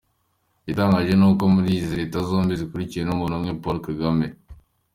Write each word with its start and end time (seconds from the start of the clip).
Igitangaje 0.61 1.13
ni 1.17 1.25
uko 1.29 1.43
izi 1.77 1.93
Leta 2.01 2.17
zombi 2.29 2.53
zikuriwe 2.61 3.01
n’umuntu 3.03 3.35
umwe: 3.37 3.51
Paul 3.61 3.77
Kagame. 3.87 4.27